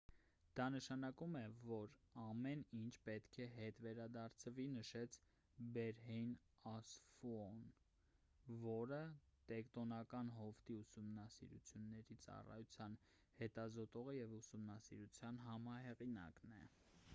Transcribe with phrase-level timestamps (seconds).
[0.57, 1.41] դա նշանակում է
[1.71, 1.91] որ
[2.21, 5.17] ամեն ինչ պետք է հետ վերադարձվի»,- նշեց
[5.75, 6.31] բերհեյն
[6.71, 7.61] ասֆոուն
[8.63, 9.01] որը
[9.53, 12.95] տեկտոնական հովտի ուսումնասիրությունների ծառայության
[13.43, 16.69] հետազոտողը և ուսումնասիրության համահեղինակն է: